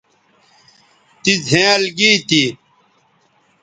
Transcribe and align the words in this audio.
تی 1.21 1.33
زھینئل 1.47 1.83
گی 1.97 2.11
تھی 2.27 2.43